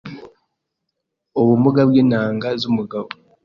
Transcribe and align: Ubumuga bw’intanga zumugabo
Ubumuga 1.39 1.81
bw’intanga 1.89 2.47
zumugabo 2.61 3.09